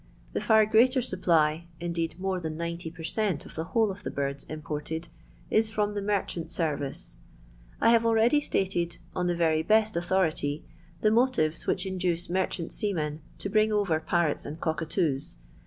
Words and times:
The 0.33 0.41
far 0.41 0.65
greater 0.65 0.99
supply, 0.99 1.67
indeed 1.79 2.19
more 2.19 2.41
I 2.43 2.89
per 2.91 3.03
cent, 3.03 3.45
of 3.45 3.53
the 3.53 3.65
whole 3.65 3.91
of 3.91 4.01
the 4.01 4.09
birds 4.09 4.47
im 4.49 4.63
is 5.51 5.69
from 5.69 5.93
the 5.93 6.01
merchant 6.01 6.49
service. 6.49 7.17
I 7.79 7.91
have 7.91 8.03
al 8.03 8.13
itated, 8.13 8.97
on 9.15 9.27
the 9.27 9.35
very 9.35 9.61
best 9.61 9.95
authority, 9.95 10.63
the 11.01 11.13
which 11.67 11.85
induce 11.85 12.31
merchant 12.31 12.73
seamen 12.73 13.21
to 13.37 13.47
bring 13.47 13.69
TOts 13.69 14.43
and 14.43 14.59
cockatoos. 14.59 15.37